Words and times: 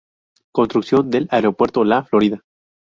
Construcción 0.51 1.11
del 1.11 1.27
Aeropuerto 1.29 1.83
La 1.83 2.03
Florida. 2.05 2.41